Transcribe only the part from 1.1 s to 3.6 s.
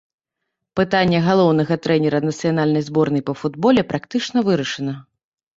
галоўнага трэнера нацыянальнай зборнай па